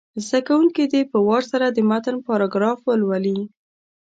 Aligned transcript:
زده 0.25 0.39
کوونکي 0.47 0.83
دې 0.93 1.01
په 1.11 1.17
وار 1.27 1.43
سره 1.51 1.65
د 1.69 1.79
متن 1.89 2.15
پاراګراف 2.25 2.79
ولولي. 2.83 3.39